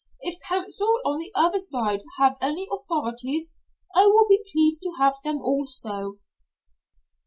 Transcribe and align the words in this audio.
If 0.21 0.39
counsel 0.47 0.99
on 1.05 1.19
the 1.19 1.31
other 1.35 1.59
side 1.59 2.01
have 2.17 2.35
any 2.41 2.67
authorities, 2.71 3.51
I 3.93 4.07
will 4.07 4.27
be 4.27 4.41
pleased 4.51 4.81
to 4.81 4.93
have 4.97 5.13
them 5.23 5.39
also." 5.43 6.17